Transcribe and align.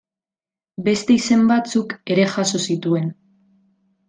Beste 0.87 1.13
izen 1.17 1.43
batzuk 1.51 1.93
ere 2.15 2.27
jaso 2.33 2.63
zituen. 2.65 3.13